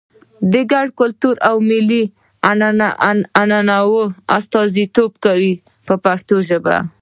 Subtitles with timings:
[0.51, 2.03] د ګډ کلتور او ملي
[3.39, 3.99] عنعنو
[4.37, 5.53] استازیتوب کوي
[5.87, 6.77] په پښتو ژبه.